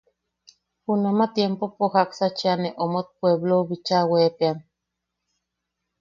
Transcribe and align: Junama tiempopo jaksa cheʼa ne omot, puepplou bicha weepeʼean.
Junama 0.83 1.25
tiempopo 1.33 1.83
jaksa 1.93 2.27
cheʼa 2.37 2.55
ne 2.61 2.69
omot, 2.83 3.07
puepplou 3.17 3.63
bicha 3.69 3.97
weepeʼean. 4.11 4.57